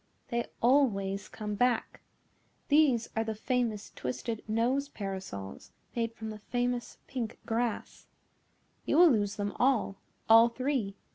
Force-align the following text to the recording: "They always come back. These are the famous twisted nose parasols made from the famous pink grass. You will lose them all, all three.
"They 0.29 0.47
always 0.63 1.29
come 1.29 1.53
back. 1.53 2.01
These 2.69 3.07
are 3.15 3.23
the 3.23 3.35
famous 3.35 3.91
twisted 3.95 4.41
nose 4.49 4.89
parasols 4.89 5.73
made 5.95 6.15
from 6.15 6.31
the 6.31 6.39
famous 6.39 6.97
pink 7.05 7.37
grass. 7.45 8.07
You 8.83 8.97
will 8.97 9.11
lose 9.11 9.35
them 9.35 9.51
all, 9.59 9.97
all 10.27 10.49
three. 10.49 10.95